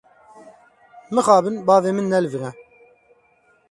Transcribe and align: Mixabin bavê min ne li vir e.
Mixabin 1.15 1.55
bavê 1.67 1.91
min 1.95 2.07
ne 2.11 2.19
li 2.21 2.29
vir 2.33 2.43
e. 2.49 2.51